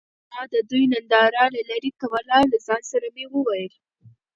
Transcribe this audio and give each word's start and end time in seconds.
ما 0.31 0.41
د 0.53 0.55
دوي 0.69 0.85
ننداره 0.91 1.43
له 1.53 1.61
لرې 1.69 1.91
کوه 2.01 2.19
له 2.29 2.59
ځان 2.67 2.81
سره 2.91 3.07
مې 3.15 3.25
وويل. 3.33 3.73